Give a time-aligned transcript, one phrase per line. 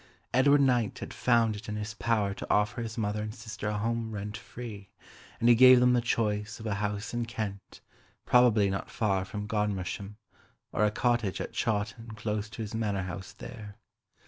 [0.33, 3.77] Edward Knight had found it in his power to offer his mother and sisters a
[3.77, 4.89] home rent free;
[5.39, 7.81] and he gave them the choice of a house in Kent,
[8.25, 10.17] probably not far from Godmersham,
[10.73, 13.75] or a cottage at Chawton close to his Manor House there.